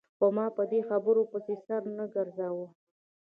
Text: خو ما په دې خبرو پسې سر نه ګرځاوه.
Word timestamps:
خو 0.17 0.27
ما 0.35 0.45
په 0.57 0.63
دې 0.71 0.81
خبرو 0.89 1.21
پسې 1.31 1.55
سر 1.65 1.81
نه 1.97 2.05
ګرځاوه. 2.13 2.67